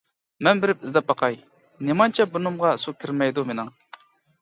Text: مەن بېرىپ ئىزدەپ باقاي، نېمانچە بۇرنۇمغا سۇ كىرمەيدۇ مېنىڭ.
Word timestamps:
مەن 0.45 0.61
بېرىپ 0.63 0.81
ئىزدەپ 0.87 1.11
باقاي، 1.11 1.37
نېمانچە 1.91 2.29
بۇرنۇمغا 2.35 2.75
سۇ 2.87 2.99
كىرمەيدۇ 3.03 3.49
مېنىڭ. 3.53 3.75